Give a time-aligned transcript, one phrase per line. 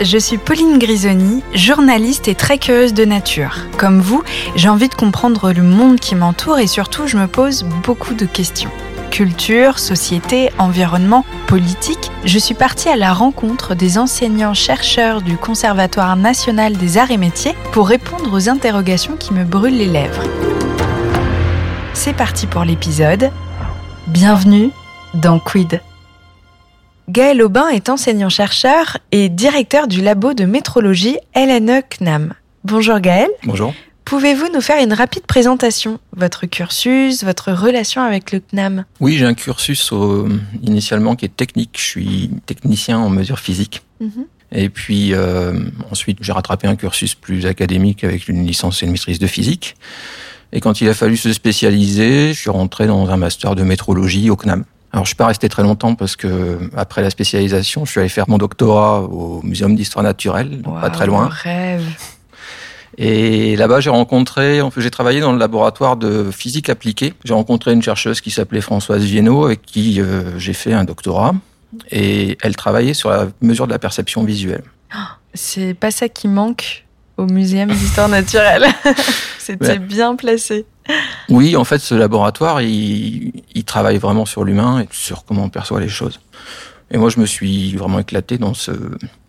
[0.00, 3.56] Je suis Pauline Grisoni, journaliste et très curieuse de nature.
[3.78, 4.22] Comme vous,
[4.54, 8.26] j'ai envie de comprendre le monde qui m'entoure et surtout je me pose beaucoup de
[8.26, 8.70] questions.
[9.10, 16.76] Culture, société, environnement, politique, je suis partie à la rencontre des enseignants-chercheurs du Conservatoire national
[16.76, 20.22] des arts et métiers pour répondre aux interrogations qui me brûlent les lèvres.
[21.94, 23.30] C'est parti pour l'épisode.
[24.06, 24.70] Bienvenue
[25.14, 25.80] dans Quid.
[27.16, 32.34] Gaël Aubin est enseignant-chercheur et directeur du labo de métrologie LNE CNAM.
[32.62, 33.30] Bonjour Gaël.
[33.44, 33.72] Bonjour.
[34.04, 35.98] Pouvez-vous nous faire une rapide présentation?
[36.14, 40.28] Votre cursus, votre relation avec le CNAM Oui, j'ai un cursus au-
[40.62, 41.76] initialement qui est technique.
[41.78, 43.80] Je suis technicien en mesure physique.
[44.00, 44.26] Mhm.
[44.52, 45.58] Et puis euh,
[45.90, 49.76] ensuite, j'ai rattrapé un cursus plus académique avec une licence et une maîtrise de physique.
[50.52, 54.28] Et quand il a fallu se spécialiser, je suis rentré dans un master de métrologie
[54.28, 54.64] au CNAM.
[54.96, 58.08] Alors, je suis pas resté très longtemps parce que après la spécialisation, je suis allé
[58.08, 61.28] faire mon doctorat au Muséum d'histoire naturelle, donc pas très loin.
[61.30, 61.84] Rêve.
[62.96, 67.12] Et là-bas, j'ai rencontré, en fait, j'ai travaillé dans le laboratoire de physique appliquée.
[67.26, 71.34] J'ai rencontré une chercheuse qui s'appelait Françoise Viennot, avec qui euh, j'ai fait un doctorat.
[71.90, 74.64] Et elle travaillait sur la mesure de la perception visuelle.
[75.34, 76.85] C'est pas ça qui manque?
[77.16, 78.64] Au Muséum d'histoire naturelle.
[79.38, 79.78] C'était Ouais.
[79.78, 80.64] bien placé.
[81.28, 85.48] Oui, en fait, ce laboratoire, il, il travaille vraiment sur l'humain et sur comment on
[85.48, 86.20] perçoit les choses.
[86.90, 88.70] Et moi, je me suis vraiment éclaté dans ce,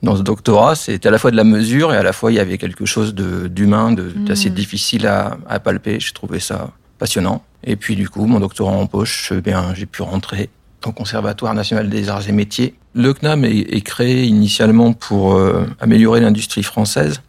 [0.03, 0.75] dans ce doctorat.
[0.75, 2.85] C'était à la fois de la mesure et à la fois, il y avait quelque
[2.85, 4.53] chose de- d'humain, d'assez Mm.
[4.53, 5.99] difficile à, à palper.
[5.99, 7.43] J'ai trouvé ça passionnant.
[7.63, 10.49] Et puis, du coup, mon doctorat en poche, eh bien, j'ai pu rentrer
[10.85, 12.75] au Conservatoire national des arts et métiers.
[12.98, 17.22] Le CNAM est, créé initialement pour euh, améliorer l'industrie française.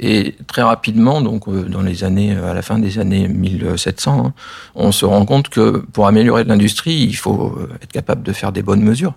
[0.00, 1.68] Et très rapidement, donc euh,
[2.02, 4.34] années, à la fin des années 1700, hein,
[4.74, 8.50] on se rend compte que pour améliorer l'industrie, il faut euh, être capable de faire
[8.50, 9.14] des bonnes mesures.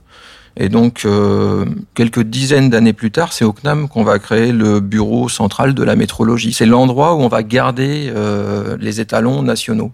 [0.58, 4.80] Et donc, euh, quelques dizaines d'années plus tard, c'est au CNAM qu'on va créer le
[4.80, 6.54] bureau central de la métrologie.
[6.54, 9.92] C'est l'endroit où on va garder euh, les étalons nationaux.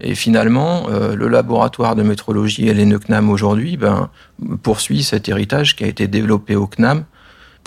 [0.00, 4.10] Et finalement, euh, le laboratoire de métrologie LNE CNAM aujourd'hui ben,
[4.62, 7.04] poursuit cet héritage qui a été développé au CNAM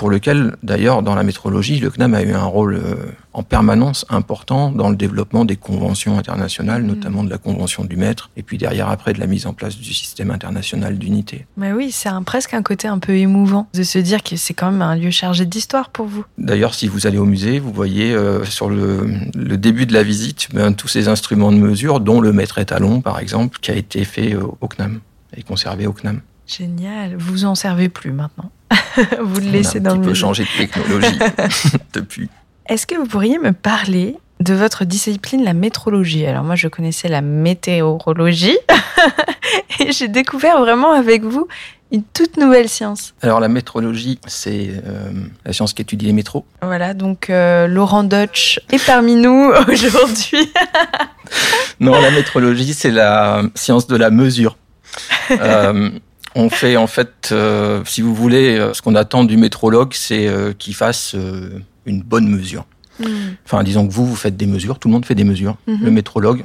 [0.02, 2.96] pour lequel, d'ailleurs, dans la métrologie, le CNAM a eu un rôle euh,
[3.34, 6.88] en permanence important dans le développement des conventions internationales, Mhm.
[6.88, 9.78] notamment de la Convention du maître, et puis derrière, après, de la mise en place
[9.78, 11.46] du système international d'unité.
[11.56, 14.72] Mais oui, c'est presque un côté un peu émouvant de se dire que c'est quand
[14.72, 16.26] même un lieu chargé d'histoire pour vous.
[16.40, 20.02] D'ailleurs, si vous allez au musée, vous voyez euh, sur le, le début de la
[20.02, 23.76] visite ben, tous ces instruments de mesure, dont le mètre étalon, par exemple, qui a
[23.76, 25.00] été fait euh, au CNAM
[25.38, 26.22] et conservé au CNAM.
[26.48, 27.16] Génial.
[27.18, 28.50] Vous en servez plus maintenant.
[29.22, 31.20] vous le On a laissez un dans petit le peu changé de technologie
[31.94, 32.30] depuis.
[32.68, 36.26] Est-ce que vous pourriez me parler de votre discipline, la métrologie?
[36.26, 38.58] Alors moi, je connaissais la météorologie
[39.80, 41.48] et j'ai découvert vraiment avec vous
[41.92, 43.14] une toute nouvelle science.
[43.22, 45.12] Alors la métrologie, c'est euh,
[45.46, 46.46] la science qui étudie les métros.
[46.62, 50.50] Voilà, donc euh, Laurent Deutsch est parmi nous aujourd'hui.
[51.80, 54.58] Non, la métrologie, c'est la science de la mesure.
[55.32, 55.90] Euh,
[56.36, 60.28] on fait en fait, euh, si vous voulez, euh, ce qu'on attend du métrologue, c'est
[60.28, 62.66] euh, qu'il fasse euh, une bonne mesure.
[63.46, 65.58] Enfin, disons que vous, vous faites des mesures, tout le monde fait des mesures.
[65.66, 65.80] Mhm.
[65.82, 66.44] Le métrologue,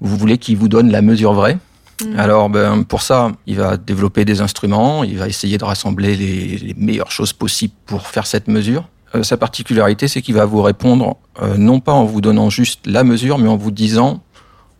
[0.00, 1.58] vous voulez qu'il vous donne la mesure vraie.
[2.02, 2.18] Mhm.
[2.18, 6.56] Alors, ben, pour ça, il va développer des instruments, il va essayer de rassembler les,
[6.56, 8.88] les meilleures choses possibles pour faire cette mesure.
[9.14, 12.86] Euh, sa particularité, c'est qu'il va vous répondre euh, non pas en vous donnant juste
[12.86, 14.22] la mesure, mais en vous disant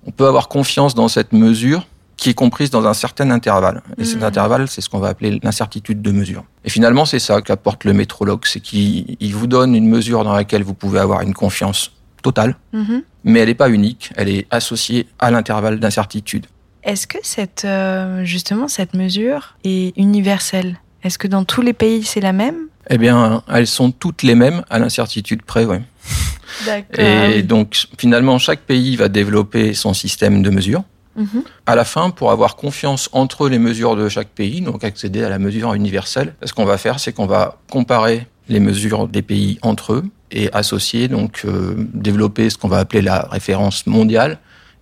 [0.06, 1.86] on peut avoir confiance dans cette mesure
[2.20, 3.80] qui est comprise dans un certain intervalle.
[3.96, 4.24] Et cet Mhm.
[4.24, 6.44] intervalle, c'est ce qu'on va appeler l'incertitude de mesure.
[6.66, 10.34] Et finalement, c'est ça qu'apporte le métrologue, c'est qu'il il vous donne une mesure dans
[10.34, 11.92] laquelle vous pouvez avoir une confiance
[12.22, 13.02] totale, Mhm.
[13.24, 16.44] mais elle n'est pas unique, elle est associée à l'intervalle d'incertitude.
[16.84, 20.76] Est-ce que cette, euh, justement cette mesure est universelle?
[21.02, 22.58] Est-ce que dans tous les pays c'est la même?
[22.90, 25.80] Eh bien, elles sont toutes les mêmes à l'incertitude près, ouais.
[26.66, 27.02] D'accord.
[27.02, 30.82] Et donc, finalement, chaque pays va développer son système de mesure.
[31.16, 31.42] Mhm.
[31.66, 35.28] À la fin, pour avoir confiance entre les mesures de chaque pays, donc accéder à
[35.28, 39.58] la mesure universelle, ce qu'on va faire, c'est qu'on va comparer les mesures des pays
[39.62, 44.38] entre eux et associer, donc euh, développer ce qu'on va appeler la référence mondiale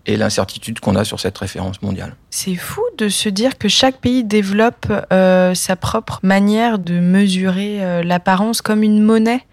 [0.06, 2.16] et l'incertitude qu'on a sur cette référence mondiale.
[2.30, 7.84] C'est fou de se dire que chaque pays développe euh, sa propre manière de mesurer
[7.84, 9.44] euh, l'apparence comme une monnaie.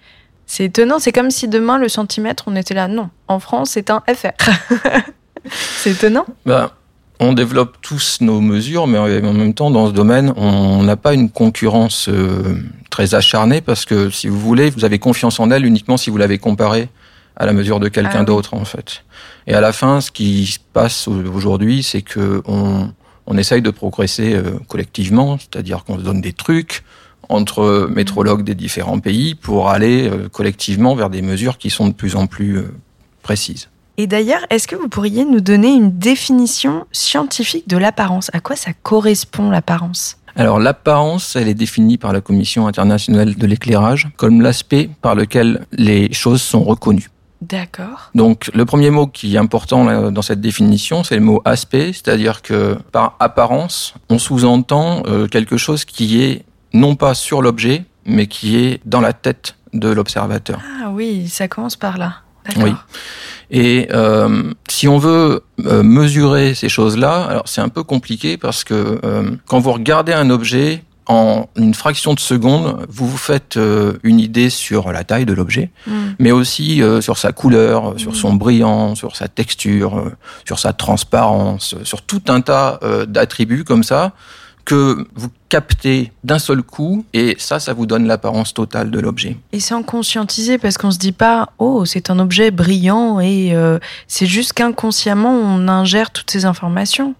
[0.45, 2.87] C'est étonnant, c'est comme si demain le centimètre, on était là.
[2.87, 4.31] Non, en France, c'est un FR.
[5.77, 6.25] c'est étonnant.
[6.45, 6.69] Ben,
[7.19, 11.13] on développe tous nos mesures, mais en même temps, dans ce domaine, on n'a pas
[11.13, 12.57] une concurrence euh,
[12.89, 16.17] très acharnée parce que, si vous voulez, vous avez confiance en elle uniquement si vous
[16.17, 16.89] l'avez comparée
[17.37, 18.25] à la mesure de quelqu'un Ah oui.
[18.25, 19.03] d'autre, en fait.
[19.47, 22.89] Et à la fin, ce qui se passe aujourd'hui, c'est que on,
[23.27, 26.83] on essaye de progresser euh, collectivement, c'est-à-dire qu'on se donne des trucs,
[27.29, 31.93] entre métrologues des différents pays pour aller euh, collectivement vers des mesures qui sont de
[31.93, 32.61] plus en plus
[33.23, 33.69] précises.
[33.97, 38.29] Et d'ailleurs, est-ce que vous pourriez nous donner une définition scientifique de l'apparence?
[38.33, 40.17] À quoi ça correspond l'apparence?
[40.35, 45.65] Alors l'apparence, elle est définie par la Commission internationale de l'éclairage comme l'aspect par lequel
[45.71, 47.09] les choses sont reconnues.
[47.41, 48.11] D'accord.
[48.15, 52.41] Donc le premier mot qui est important dans cette définition, c'est le mot aspect, c'est-à-dire
[52.41, 56.43] que par apparence, on sous-entend euh, quelque chose qui est
[56.73, 60.59] non pas sur l'objet, mais qui est dans la tête de l'observateur.
[60.83, 62.24] Ah oui, ça commence par là.
[62.57, 62.73] Oui.
[63.51, 68.63] Et euh, si on veut euh, mesurer ces choses-là, alors c'est un peu compliqué parce
[68.63, 68.99] que
[69.47, 74.19] quand vous regardez un objet, en une fraction de seconde, vous vous faites euh, une
[74.19, 75.93] idée sur la taille de l'objet, mm.
[76.19, 77.99] mais aussi euh, sur sa couleur, mm.
[77.99, 80.11] sur son brillant, sur sa texture, euh,
[80.45, 84.13] sur sa transparence, sur tout un tas d'attributs comme ça
[84.65, 89.37] que vous captez d'un seul coup et ça, ça vous donne l'apparence totale de l'objet.
[89.51, 93.55] Et sans conscientiser parce qu'on se dit pas, oh, c'est un objet brillant et
[94.07, 97.15] c'est juste qu'inconsciemment on ingère toutes ces informations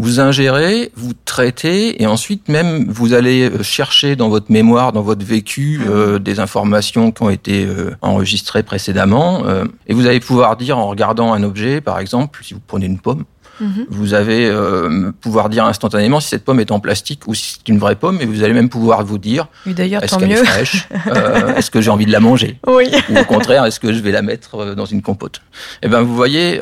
[0.00, 5.02] vous ingérez, vous traitez, et ensuite même vous allez euh, chercher dans votre mémoire, dans
[5.02, 9.42] votre vécu, euh, des informations qui ont été euh, enregistrées précédemment,
[9.86, 12.98] et vous allez pouvoir dire en regardant un objet, par exemple, si vous prenez une
[12.98, 13.24] pomme,
[13.60, 13.86] Mhm.
[13.90, 17.68] Vous allez euh, pouvoir dire instantanément si cette pomme est en plastique ou si c'est
[17.68, 21.54] une vraie pomme, et vous allez même pouvoir vous dire est-ce qu'elle est fraîche, euh,
[21.56, 22.88] est-ce que j'ai envie de la manger, oui.
[23.10, 25.42] ou au contraire est-ce que je vais la mettre euh, dans une compote?
[25.82, 26.60] Eh ben vous voyez,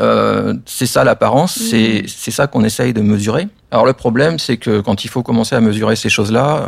[0.66, 2.02] c'est ça l'apparence, mhm.
[2.06, 3.48] c'est ça qu'on essaye de mesurer.
[3.70, 6.66] Alors le problème, c'est que quand il faut commencer à mesurer ces choses-là,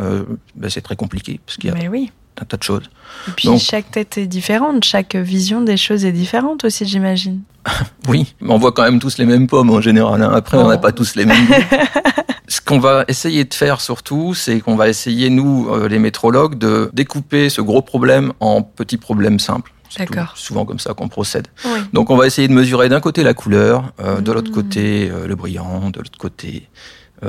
[0.55, 2.11] ben, c'est très compliqué parce qu'il y a Mais oui
[2.41, 2.89] un tas de choses.
[3.27, 7.41] Et puis chaque tête est différente, chaque vision des choses est différente aussi, j'imagine.
[8.07, 10.21] oui, mais on voit quand même tous les mêmes pommes en général.
[10.21, 10.31] Hein.
[10.33, 11.47] Après, on n'a pas tous les mêmes
[12.47, 16.57] Ce qu'on va essayer de faire surtout, c'est qu'on va essayer, nous, euh, les métrologues,
[16.57, 19.71] de découper ce gros problème en petits problèmes simples.
[19.89, 21.47] C'est souvent comme ça qu'on procède.
[21.91, 24.53] Donc on va essayer de mesurer d'un côté la couleur, euh, de l'autre mmh.
[24.53, 26.69] côté euh, le brillant, de l'autre côté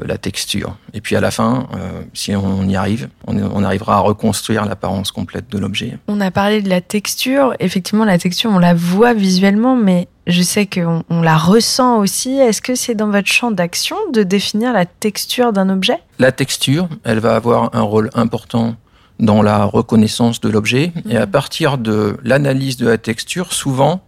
[0.05, 0.77] la texture.
[0.94, 5.12] Et puis à la fin, euh, si on y arrive, on, arrivera à reconstruire l'apparence
[5.12, 5.99] complète de l'objet.
[6.09, 7.55] On a parlé de la texture.
[7.61, 12.39] Effectivement, la texture, on la voit visuellement, mais je sais qu'on on la ressent aussi.
[12.39, 15.99] Est-ce que c'est dans votre champ d'action de définir la texture d'un objet?
[16.19, 18.77] La texture, elle va avoir un rôle important
[19.21, 20.93] dans la reconnaissance de l'objet.
[21.09, 21.31] Et à mmh.
[21.31, 24.05] partir de l'analyse de la texture, souvent,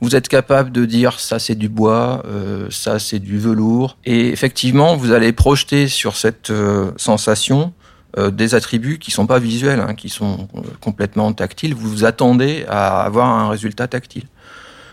[0.00, 4.28] vous êtes capable de dire ça c'est du bois, euh, ça c'est du velours, et
[4.28, 7.72] effectivement vous allez projeter sur cette euh, sensation
[8.16, 10.48] euh, des attributs qui sont pas visuels, hein, qui sont
[10.80, 11.74] complètement tactiles.
[11.74, 14.24] Vous vous attendez à avoir un résultat tactile.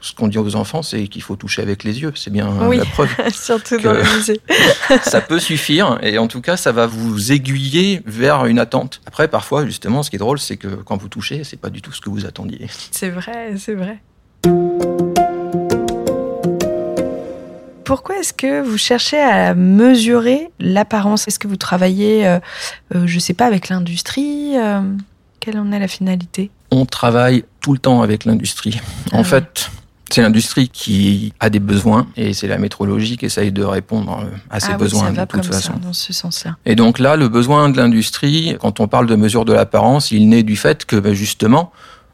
[0.02, 2.12] Ce qu'on dit aux enfants, c'est qu'il faut toucher avec les yeux.
[2.13, 3.10] C'est bien la preuve.
[3.34, 4.40] surtout dans le musée.
[5.01, 9.01] ça peut suffire, et en tout cas, ça va vous aiguiller vers une attente.
[9.08, 11.81] Après, parfois, justement, ce qui est drôle, c'est que quand vous touchez, c'est pas du
[11.81, 12.68] tout ce que vous attendiez.
[12.92, 14.00] C'est vrai, c'est vrai.
[17.86, 21.28] Pourquoi est-ce que vous cherchez à mesurer l'apparence?
[21.28, 22.40] Est-ce que vous travaillez, euh,
[22.96, 24.82] euh, je ne sais pas, avec l'industrie euh,
[25.40, 26.50] Quelle en est la finalité?
[26.72, 28.82] On travaille tout le temps avec l'industrie.
[29.14, 29.70] en ah fait,
[30.10, 34.60] c'est l'industrie qui a des besoins et c'est la métrologie qui essaye de répondre à
[34.60, 35.74] ces ah besoins de toute façon.
[35.82, 36.58] dans ce sens-là.
[36.65, 40.27] Et donc là, le besoin de l'industrie, quand on parle de mesure de l'apparence, il
[40.27, 41.72] naît du fait que ben, justement,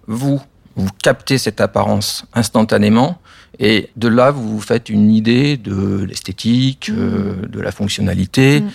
[0.07, 0.41] vous,
[0.75, 3.21] vous captez cette apparence instantanément
[3.59, 6.95] et de là vous vous faites une idée de l'esthétique, mmh.
[6.97, 8.69] euh, de la fonctionnalité, mmh.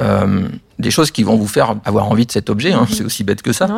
[0.00, 2.72] euh, des choses qui vont vous faire avoir envie de cet objet.
[2.72, 2.94] Hein, mmh.
[2.94, 3.68] C'est aussi bête que ça.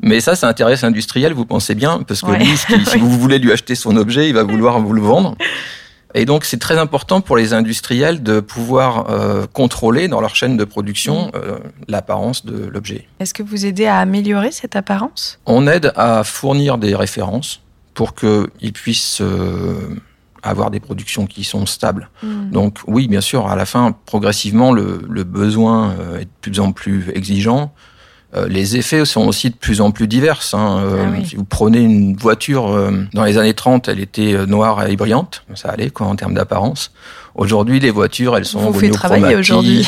[0.00, 3.52] Mais ça, ça intéresse l'industriel, vous pensez bien, parce que lui, si vous voulez lui
[3.52, 5.36] acheter son objet, il va vouloir vous le vendre.
[6.14, 10.56] Et donc, c'est très important pour les industriels de pouvoir euh, contrôler dans leur chaîne
[10.56, 11.30] de production mm.
[11.34, 13.06] euh, l'apparence de l'objet.
[13.20, 15.38] Est-ce que vous aidez à améliorer cette apparence?
[15.46, 17.60] On aide à fournir des références
[17.98, 19.96] pour qu'ils puissent euh,
[20.44, 22.10] avoir des productions qui sont stables.
[22.22, 22.50] Mm.
[22.50, 26.70] Donc oui, bien sûr, à la fin, progressivement, le, le besoin est de plus en
[26.70, 27.72] plus exigeant.
[28.36, 30.40] Euh, les effets sont aussi de plus en plus divers.
[30.52, 30.82] Hein.
[30.84, 34.86] Euh, ah si vous prenez une voiture, euh, dans les années 30, elle était noire
[34.86, 36.92] et brillante, ça allait quoi en termes d'apparence.
[37.34, 39.86] Aujourd'hui, les voitures, elles sont monochromatiques,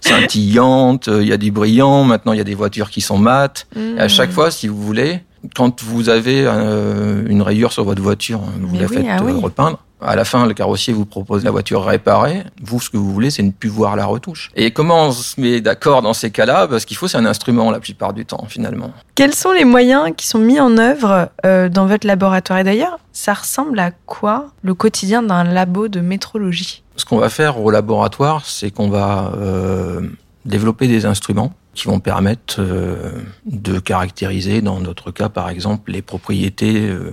[0.00, 3.66] scintillantes, il y a du brillant, maintenant il y a des voitures qui sont mates.
[3.76, 5.20] Et à chaque fois, si vous voulez,
[5.54, 10.24] quand vous avez une rayure sur votre voiture, vous la faites ah repeindre à la
[10.24, 12.44] fin, le carrossier vous propose la voiture réparée.
[12.62, 14.50] Vous, ce que vous voulez, c'est ne plus voir la retouche.
[14.56, 16.66] Et comment on se met d'accord dans ces cas-là?
[16.66, 18.90] Parce qu'il faut, c'est un instrument la plupart du temps, finalement.
[19.14, 22.58] Quels sont les moyens qui sont mis en œuvre euh, dans votre laboratoire?
[22.58, 26.82] Et d'ailleurs, ça ressemble à quoi le quotidien d'un labo de métrologie?
[26.96, 30.00] Ce qu'on va faire au laboratoire, c'est qu'on va euh,
[30.44, 33.12] développer des instruments qui vont permettre euh,
[33.46, 37.12] de caractériser, dans notre cas par exemple, les propriétés euh,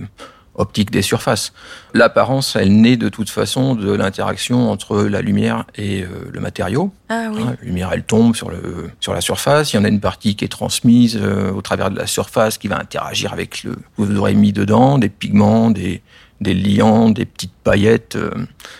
[0.60, 1.52] optiques des surfaces.
[1.94, 6.92] L'apparence, elle naît de toute façon de l'interaction entre la lumière et euh, le matériau.
[7.08, 7.42] Ah oui.
[7.42, 9.72] Hein, La lumière, elle tombe sur, le, sur la surface.
[9.72, 12.58] Il y en a une partie qui est transmise euh, au travers de la surface
[12.58, 16.02] qui va interagir avec le vous aurez mis dedans, des pigments, des,
[16.40, 18.30] des liants, des petites paillettes euh,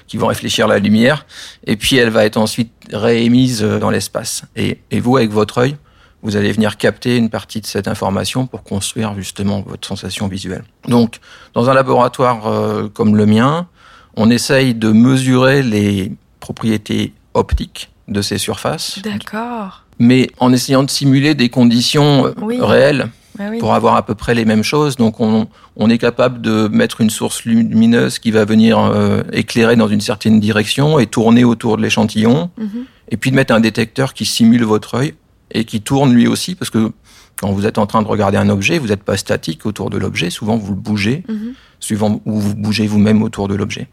[0.07, 1.26] qui vont réfléchir la lumière.
[1.67, 4.43] Et puis, elle va être ensuite réémise euh, dans l'espace.
[4.57, 5.76] Et, et vous, avec votre œil,
[6.23, 10.64] vous allez venir capter une partie de cette information pour construire justement votre sensation visuelle.
[10.88, 11.17] Donc,
[11.55, 13.69] dans un laboratoire euh, comme le mien,
[14.17, 19.85] on essaye de mesurer les propriétés optiques de ces surfaces, D'accord.
[19.99, 22.59] mais en essayant de simuler des conditions euh, Oui.
[22.61, 23.09] réelles
[23.43, 23.59] Ah oui.
[23.59, 24.97] pour avoir à peu près les mêmes choses.
[24.97, 29.77] Donc on, on est capable de mettre une source lumineuse qui va venir euh, éclairer
[29.77, 32.85] dans une certaine direction et tourner autour de l'échantillon, Mhm.
[33.11, 35.15] et puis de mettre un détecteur qui simule votre œil
[35.52, 36.92] et qui tourne lui aussi, parce que
[37.40, 39.97] quand vous êtes en train de regarder un objet, vous n'êtes pas statique autour de
[39.99, 41.54] l'objet, souvent vous le bougez, Mhm.
[41.80, 43.88] suivant où vous bougez vous-même autour de l'objet.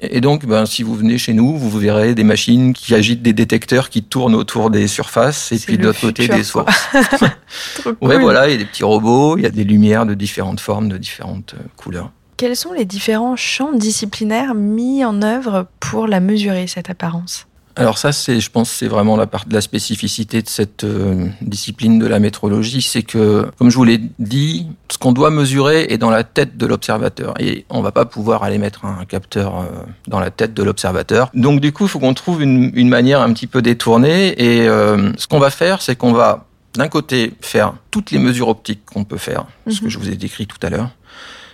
[0.00, 3.32] Et donc, ben, si vous venez chez nous, vous verrez des machines qui agitent des
[3.32, 6.88] détecteurs qui tournent autour des surfaces, et puis de l'autre côté des sources.
[7.74, 8.20] Trop Ouais, cool.
[8.22, 10.88] voilà, il y a des petits robots, il y a des lumières de différentes formes,
[10.88, 12.10] de différentes euh, couleurs.
[12.36, 17.46] Quels sont les différents champs disciplinaires mis en œuvre pour la mesurer, cette apparence?
[17.74, 21.26] Alors ça, c'est, je pense, c'est vraiment la part de la spécificité de cette euh,
[21.40, 25.86] discipline de la métrologie, c'est que, comme je vous l'ai dit, ce qu'on doit mesurer
[25.88, 29.60] est dans la tête de l'observateur, et on va pas pouvoir aller mettre un capteur
[29.60, 29.64] euh,
[30.06, 31.30] dans la tête de l'observateur.
[31.34, 34.68] Donc du coup, il faut qu'on trouve une, une manière un petit peu détournée, et
[34.68, 38.84] euh, ce qu'on va faire, c'est qu'on va d'un côté faire toutes les mesures optiques
[38.86, 39.90] qu'on peut faire, ce que Mhm.
[39.90, 40.90] je vous ai décrit tout à l'heure.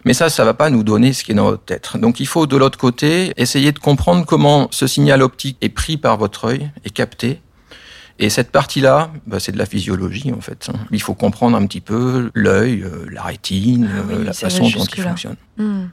[0.04, 1.90] Mais ça, ça va pas nous donner ce qui est dans votre tête.
[1.96, 5.96] Donc il faut de l'autre côté essayer de comprendre comment ce signal optique est pris
[5.96, 7.40] par votre œil et capté.
[8.20, 10.70] Et cette partie-là, bah, c'est de la physiologie en fait.
[10.90, 14.68] Il faut comprendre un petit peu l'œil, euh, la rétine, Ah oui, euh, la façon
[14.68, 15.36] dont il fonctionne.
[15.56, 15.86] Hmm.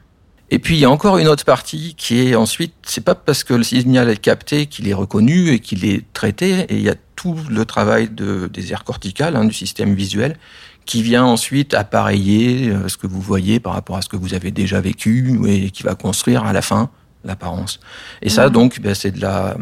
[0.51, 3.43] Et puis il y a encore une autre partie qui est ensuite, c'est pas parce
[3.43, 6.89] que le signal est capté qu'il est reconnu et qu'il est traité, et il y
[6.89, 10.37] a tout le travail de, des aires corticales, hein, du système visuel,
[10.85, 14.35] qui vient ensuite appareiller euh, ce que vous voyez par rapport à ce que vous
[14.35, 16.91] avez déjà vécu et qui va construire à la fin
[17.23, 17.79] l'apparence.
[18.21, 18.51] Et ça Mhm.
[18.51, 19.57] donc, ben, c'est de la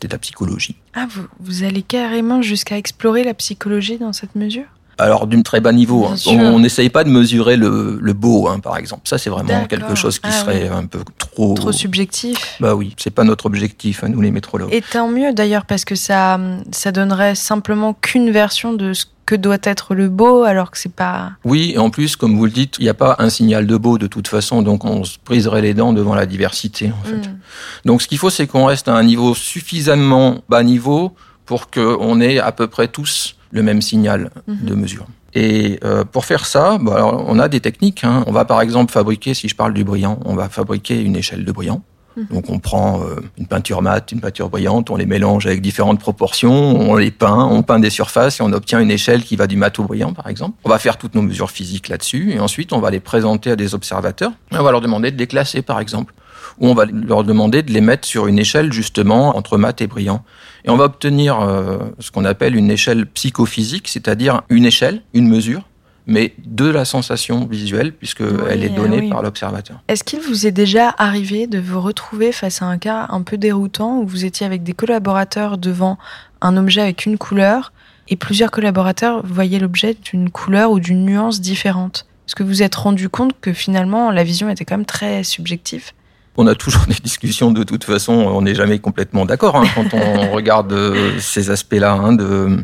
[0.00, 0.76] de la psychologie.
[0.94, 4.66] Ah, vous, vous allez carrément jusqu'à explorer la psychologie dans cette mesure?
[4.98, 6.06] Alors d'une très bas niveau.
[6.06, 6.16] Hein.
[6.26, 9.02] On n'essaye pas de mesurer le, le beau, hein, par exemple.
[9.08, 10.76] Ça c'est vraiment quelque chose qui Ah serait oui.
[10.76, 11.54] un peu trop.
[11.54, 14.72] Trop subjectif Bah oui, c'est pas notre objectif, hein, nous les métrologues.
[14.72, 16.38] Et tant mieux d'ailleurs parce que ça,
[16.72, 20.92] ça donnerait simplement qu'une version de ce que doit être le beau alors que c'est
[20.92, 21.32] pas.
[21.44, 23.76] Oui, et en plus, comme vous le dites, il n'y a pas un signal de
[23.76, 27.28] beau de toute façon, donc on se briserait les dents devant la diversité, en fait.
[27.28, 27.36] Hmm.
[27.84, 31.14] Donc ce qu'il faut, c'est qu'on reste à un niveau suffisamment bas niveau
[31.44, 34.56] pour qu'on ait à peu près tous le même signal Mhm.
[34.62, 35.06] de mesure.
[35.34, 38.02] Et euh, pour faire ça, bah, alors, on a des techniques.
[38.04, 38.24] hein.
[38.26, 41.44] On va par exemple fabriquer, si je parle du brillant, on va fabriquer une échelle
[41.44, 41.82] de brillant.
[42.16, 42.26] Mhm.
[42.32, 46.00] Donc on prend euh, une peinture mate, une peinture brillante, on les mélange avec différentes
[46.00, 46.50] proportions,
[46.90, 49.56] on les peint, on peint des surfaces et on obtient une échelle qui va du
[49.56, 50.56] mat au brillant par exemple.
[50.64, 53.56] On va faire toutes nos mesures physiques là-dessus et ensuite on va les présenter à
[53.56, 54.32] des observateurs.
[54.52, 56.14] Et on va leur demander de les classer par exemple.
[56.60, 59.86] Ou on va leur demander de les mettre sur une échelle justement entre mat et
[59.86, 60.24] brillant.
[60.64, 65.28] Et on va obtenir euh, ce qu'on appelle une échelle psychophysique, c'est-à-dire une échelle, une
[65.28, 65.62] mesure,
[66.06, 69.10] mais de la sensation visuelle puisque Oui, elle est ah donnée oui.
[69.10, 69.80] par l'observateur.
[69.88, 73.36] Est-ce qu'il vous est déjà arrivé de vous retrouver face à un cas un peu
[73.36, 75.98] déroutant où vous étiez avec des collaborateurs devant
[76.40, 77.72] un objet avec une couleur
[78.08, 82.06] et plusieurs collaborateurs voyaient l'objet d'une couleur ou d'une nuance différente?
[82.26, 85.24] Est-ce que vous vous êtes rendu compte que finalement la vision était quand même très
[85.24, 85.92] subjective?
[86.40, 89.92] On a toujours des discussions de toute façon, on n'est jamais complètement d'accord hein, quand
[89.92, 92.58] on regarde euh, ces aspects-là hein, de,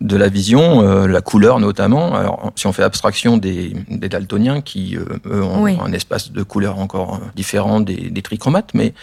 [0.00, 2.14] de la vision, euh, la couleur notamment.
[2.14, 5.76] Alors, si on fait abstraction des, des daltoniens qui euh, eux, ont Oui.
[5.84, 8.94] un espace de couleur encore euh, différent des, des trichromates, mais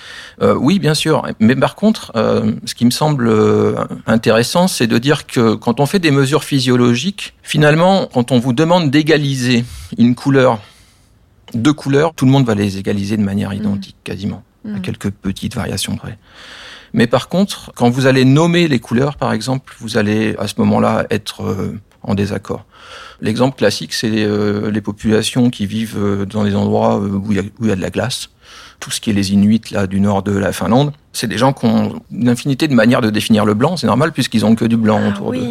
[0.42, 1.28] euh, oui, bien sûr.
[1.39, 3.32] Mais par contre, euh, ce qui me semble
[4.08, 8.54] intéressant, c'est de dire que quand on fait des mesures physiologiques, finalement, quand on vous
[8.54, 9.66] demande d'égaliser
[10.00, 10.58] une couleur,
[11.53, 14.82] deux couleurs, tout le monde va les égaliser de manière identique, quasiment à Hmm.
[14.82, 16.18] quelques petites variations près.
[16.91, 20.56] Mais par contre, quand vous allez nommer les couleurs, par exemple, vous allez à ce
[20.58, 22.65] moment-là être euh, en désaccord.
[23.22, 27.39] L'exemple classique, c'est euh, les populations qui vivent euh, dans des endroits euh, où il
[27.39, 28.32] y, y a de la glace.
[28.82, 31.53] Tout ce qui est les Inuits là du nord de la Finlande, c'est des gens
[31.53, 33.77] qui ont une infinité de manières de définir le blanc.
[33.77, 35.48] C'est normal puisqu'ils ont que du blanc Ah autour d'eux.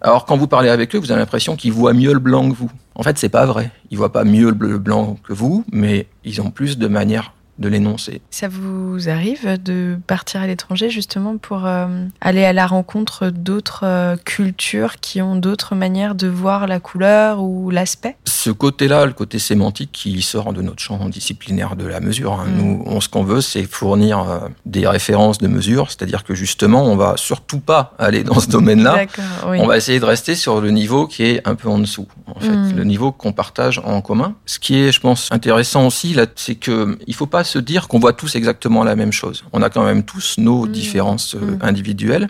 [0.00, 2.54] Alors quand vous parlez avec eux, vous avez l'impression qu'ils voient mieux le blanc que
[2.54, 2.70] vous.
[2.98, 3.70] En fait, c'est pas vrai.
[3.90, 6.88] Ils voient pas mieux le bleu- le blanc que vous, mais ils ont plus de
[6.88, 8.20] manières de l'énoncé.
[8.30, 11.86] Ça vous arrive de partir à l'étranger justement pour euh,
[12.20, 17.42] aller à la rencontre d'autres euh, cultures qui ont d'autres manières de voir la couleur
[17.42, 18.16] ou l'aspect?
[18.24, 22.32] Ce côté-là, le côté sémantique qui sort de notre champ disciplinaire de la mesure.
[22.34, 22.46] hein.
[22.48, 22.56] Mm.
[22.58, 26.84] Nous, on, ce qu'on veut, c'est fournir euh, des références de mesure, c'est-à-dire que justement,
[26.84, 29.06] on va surtout pas aller dans ce domaine-là.
[29.48, 29.58] Oui.
[29.60, 32.40] On va essayer de rester sur le niveau qui est un peu en dessous, en
[32.40, 32.76] fait, Mm.
[32.76, 34.34] le niveau qu'on partage en commun.
[34.46, 37.88] Ce qui est, je pense, intéressant aussi, là, c'est que il faut pas se dire
[37.88, 39.44] qu'on voit tous exactement la même chose.
[39.52, 40.72] On a quand même tous nos Mm.
[40.72, 41.58] différences euh, Mm.
[41.62, 42.28] individuelles.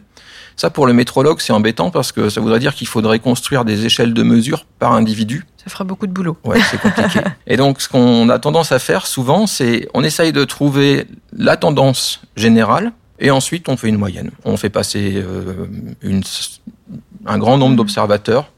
[0.57, 3.85] Ça, pour le métrologue, c'est embêtant parce que ça voudrait dire qu'il faudrait construire des
[3.87, 5.47] échelles de mesure par individu.
[5.63, 6.37] Ça fera beaucoup de boulot.
[6.45, 7.21] Ouais, c'est compliqué.
[7.47, 11.07] Et donc, ce qu'on a tendance à faire souvent, c'est on essaye de trouver
[11.37, 14.31] la tendance générale et ensuite on fait une moyenne.
[14.45, 15.67] On fait passer euh,
[16.03, 16.23] une,
[17.27, 17.77] un grand nombre Mhm.
[17.77, 18.51] d'observateurs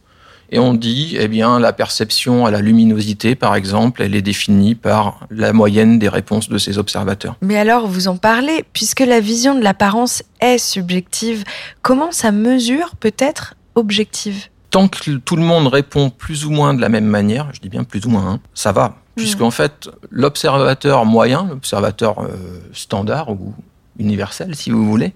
[0.50, 4.75] et on dit, eh bien, la perception à la luminosité, par exemple, elle est définie
[4.75, 7.37] par la moyenne des réponses de ces observateurs.
[7.40, 11.45] Mais alors, vous en parlez, puisque la vision de l'apparence est subjective,
[11.83, 14.47] comment sa mesure peut être objective?
[14.71, 17.69] Tant que tout le monde répond plus ou moins de la même manière, je dis
[17.69, 18.97] bien plus ou moins, hein, ça va.
[19.16, 23.54] Puisqu'en fait, l'observateur moyen, l'observateur euh, standard ou
[23.99, 25.12] universel, si vous voulez,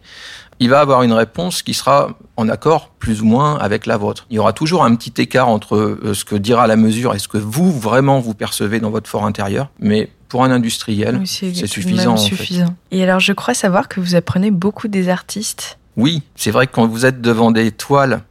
[0.65, 4.27] il va avoir une réponse qui sera en accord plus ou moins avec la vôtre.
[4.31, 7.19] Il y aura toujours un petit écart entre euh, ce que dira la mesure et
[7.19, 11.27] ce que vous vraiment vous percevez dans votre fort intérieur, mais pour un industriel, Oui,
[11.27, 12.65] c'est suffisant, en fait.
[12.91, 15.79] Et alors, je crois savoir que vous apprenez beaucoup des artistes.
[15.97, 18.23] Oui, c'est vrai que quand vous êtes devant des toiles,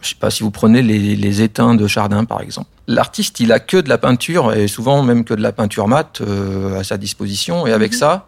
[0.00, 2.68] je sais pas si vous prenez les, les étains de Chardin par exemple.
[2.86, 6.22] L'artiste, il a que de la peinture et souvent même que de la peinture mate
[6.22, 7.98] euh, à sa disposition et avec Mhm.
[7.98, 8.26] ça,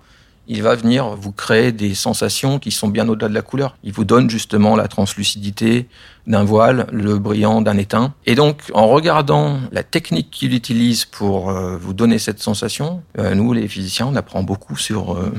[0.49, 3.77] il va venir vous créer des sensations qui sont bien au-delà de la couleur.
[3.85, 5.89] Il vous donne justement la translucidité
[6.27, 8.13] d'un voile, le brillant d'un étain.
[8.27, 13.35] Et donc, en regardant la technique qu'il utilise pour euh, vous donner cette sensation, euh,
[13.35, 15.33] nous, les physiciens, on apprend beaucoup sur euh,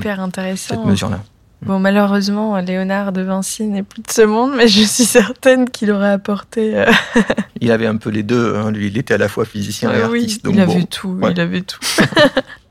[0.56, 1.20] cette mesure-là.
[1.62, 5.90] Bon, malheureusement, Léonard de Vinci n'est plus de ce monde, mais je suis certaine qu'il
[5.92, 6.76] aurait apporté.
[6.76, 6.84] euh,
[7.60, 8.56] Il avait un peu les deux.
[8.56, 8.70] hein.
[8.70, 10.44] Lui, il était à la fois physicien et oui, artiste.
[10.44, 10.72] donc il bon.
[10.72, 11.08] avait tout.
[11.22, 11.32] ouais.
[11.32, 11.80] Il avait tout.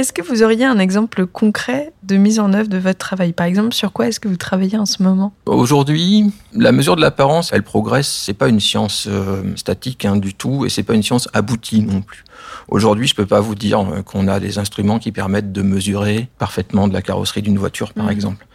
[0.00, 3.34] Est-ce que vous auriez un exemple concret de mise en œuvre de votre travail?
[3.34, 5.34] Par exemple, sur quoi est-ce que vous travaillez en ce moment?
[5.44, 8.08] Aujourd'hui, la mesure de l'apparence, elle progresse.
[8.08, 11.82] C'est pas une science euh, statique hein, du tout, et c'est pas une science aboutie
[11.82, 12.24] non plus.
[12.68, 16.30] Aujourd'hui, je peux pas vous dire euh, qu'on a des instruments qui permettent de mesurer
[16.38, 18.10] parfaitement de la carrosserie d'une voiture, par Mhm.
[18.12, 18.46] exemple.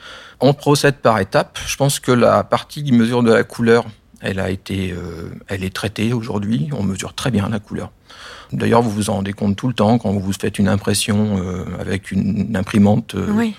[0.41, 1.59] On procède par étapes.
[1.67, 3.85] Je pense que la partie qui mesure de la couleur,
[4.25, 6.69] elle a été, euh, elle est traitée aujourd'hui.
[6.77, 7.91] On mesure très bien la couleur.
[8.51, 11.63] D'ailleurs, vous vous en rendez compte tout le temps quand vous faites une impression euh,
[11.79, 13.15] avec une, imprimante.
[13.15, 13.55] euh, Oui,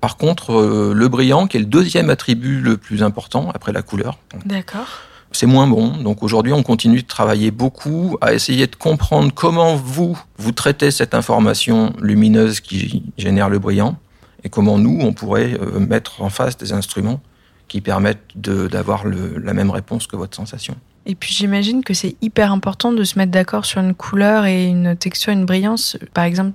[0.00, 4.18] par contre, le brillant, qui est le deuxième attribut le plus important après la couleur,
[4.44, 4.86] d'accord.
[5.32, 5.96] c'est moins bon.
[5.96, 10.90] Donc aujourd'hui, on continue de travailler beaucoup à essayer de comprendre comment vous, vous traitez
[10.90, 13.98] cette information lumineuse qui génère le brillant
[14.44, 17.20] et comment nous, on pourrait mettre en face des instruments
[17.68, 20.76] qui permettent d'avoir la même réponse que votre sensation.
[21.06, 24.66] Et puis j'imagine que c'est hyper important de se mettre d'accord sur une couleur et
[24.66, 25.96] une texture, une brillance.
[26.14, 26.52] Par exemple,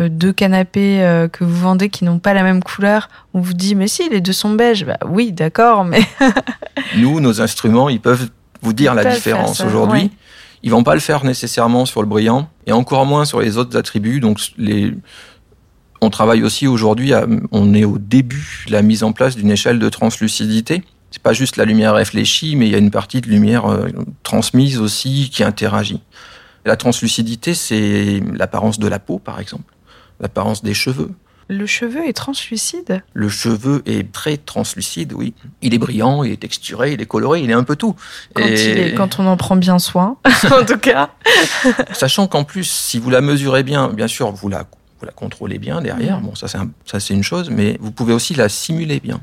[0.00, 3.54] euh, deux canapés euh, que vous vendez qui n'ont pas la même couleur, on vous
[3.54, 4.84] dit mais si les deux sont beiges.
[4.84, 6.00] Bah oui, d'accord, mais
[6.96, 8.28] Nous, nos instruments, ils peuvent
[8.62, 10.02] vous dire Ils la différence aujourd'hui.
[10.02, 10.10] ouais.
[10.62, 13.76] Ils vont pas le faire nécessairement sur le brillant et encore moins sur les autres
[13.76, 14.18] attributs.
[14.20, 14.92] Donc, les...
[16.00, 17.12] on travaille aussi aujourd'hui,
[17.52, 20.82] on est au début de la mise en place d'une échelle de translucidité.
[21.10, 23.88] C'est pas juste la lumière réfléchie, mais il y a une partie de lumière euh,
[24.22, 26.00] transmise aussi qui interagit.
[26.64, 29.72] La translucidité, c'est l'apparence de la peau, par exemple,
[30.20, 31.10] l'apparence des cheveux.
[31.48, 33.02] le cheveu est translucide?
[33.14, 35.32] Le cheveu est très translucide, oui.
[35.62, 37.94] Il est brillant, il est texturé, il est coloré, il est un peu tout.
[38.34, 40.18] Quand, Et- il est- quand on en prend bien soin,
[40.52, 41.08] en tout cas.
[41.94, 44.64] Sachant qu'en plus, si vous la mesurez bien, bien sûr, vous la,
[45.00, 46.18] vous la contrôlez bien derrière.
[46.18, 46.26] Mhm.
[46.26, 49.20] Bon, ça c'est, un- ça c'est une chose, mais vous pouvez aussi la simuler bien.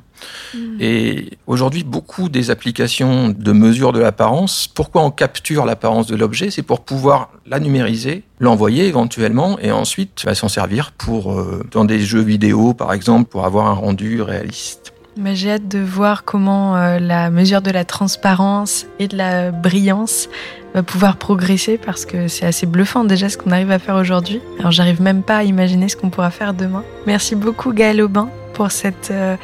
[0.79, 6.49] Et aujourd'hui, beaucoup des applications de mesure de l'apparence, pourquoi on capture l'apparence de l'objet?
[6.51, 11.85] C'est pour pouvoir la numériser, l'envoyer éventuellement, et ensuite bah, s'en servir pour, euh, dans
[11.85, 14.93] des jeux vidéo, par exemple, pour avoir un rendu réaliste.
[15.33, 20.27] J'ai hâte de voir comment euh, la mesure de la transparence et de la brillance
[20.75, 24.41] va pouvoir progresser parce que c'est assez bluffant déjà ce qu'on arrive à faire aujourd'hui.
[24.59, 26.83] Alors j'arrive même pas à imaginer ce qu'on pourra faire demain.
[27.07, 29.37] Merci beaucoup Gaël Aubin pour cet euh,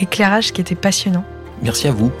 [0.00, 1.24] éclairage qui était passionnant.
[1.62, 2.12] Merci à vous.